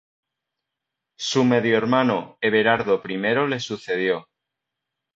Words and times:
Su 1.19 1.43
medio 1.43 1.77
hermano 1.77 2.39
Everardo 2.41 3.03
I 3.05 3.17
le 3.49 3.59
sucedió. 3.59 4.27